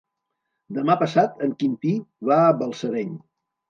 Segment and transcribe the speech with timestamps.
[0.77, 1.95] Demà passat en Quintí
[2.33, 3.19] va a Balsareny.